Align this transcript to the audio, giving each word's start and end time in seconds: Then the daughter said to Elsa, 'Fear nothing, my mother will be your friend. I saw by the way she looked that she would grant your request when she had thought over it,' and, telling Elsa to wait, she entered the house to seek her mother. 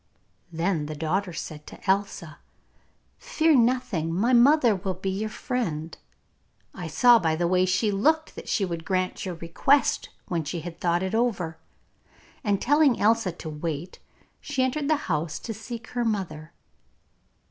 Then 0.51 0.87
the 0.87 0.95
daughter 0.95 1.31
said 1.31 1.67
to 1.67 1.87
Elsa, 1.87 2.39
'Fear 3.19 3.55
nothing, 3.57 4.11
my 4.11 4.33
mother 4.33 4.75
will 4.75 4.95
be 4.95 5.11
your 5.11 5.29
friend. 5.29 5.95
I 6.73 6.87
saw 6.87 7.19
by 7.19 7.35
the 7.35 7.47
way 7.47 7.67
she 7.67 7.91
looked 7.91 8.33
that 8.33 8.49
she 8.49 8.65
would 8.65 8.83
grant 8.83 9.27
your 9.27 9.35
request 9.35 10.09
when 10.27 10.43
she 10.43 10.61
had 10.61 10.79
thought 10.81 11.03
over 11.13 11.49
it,' 12.03 12.09
and, 12.43 12.59
telling 12.59 12.99
Elsa 12.99 13.31
to 13.33 13.49
wait, 13.51 13.99
she 14.39 14.63
entered 14.63 14.87
the 14.87 14.95
house 15.05 15.37
to 15.37 15.53
seek 15.53 15.89
her 15.89 16.03
mother. 16.03 16.51